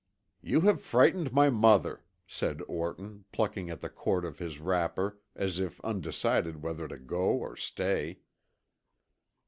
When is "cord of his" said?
3.91-4.59